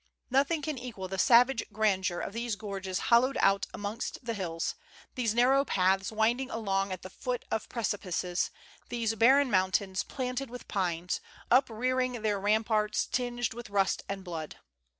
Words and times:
Nothing 0.31 0.63
can 0.63 0.79
equal 0.79 1.03
128' 1.03 1.17
DISCOVERED, 1.17 1.19
the 1.19 1.25
savage 1.27 1.71
grandeur 1.71 2.19
of 2.21 2.33
these 2.33 2.55
gorges 2.55 2.99
hollowed 3.13 3.37
out 3.39 3.67
amongst 3.71 4.17
the 4.25 4.33
hills, 4.33 4.73
these 5.13 5.35
narrow 5.35 5.63
paths 5.63 6.11
winding 6.11 6.49
along 6.49 6.91
at 6.91 7.03
the 7.03 7.09
foot 7.11 7.45
of 7.51 7.69
precipices, 7.69 8.49
these 8.89 9.13
barren 9.13 9.51
mountains, 9.51 10.01
planted 10.03 10.49
with 10.49 10.67
pines, 10.67 11.21
uprearing 11.51 12.23
their 12.23 12.39
ramparts 12.39 13.05
tinged 13.05 13.53
with 13.53 13.69
rust 13.69 14.01
and 14.09 14.23
blood. 14.23 14.55